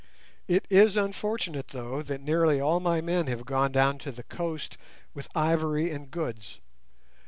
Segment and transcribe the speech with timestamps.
[0.47, 4.75] It is unfortunate, though, that nearly all my men have gone down to the coast
[5.13, 6.59] with ivory and goods.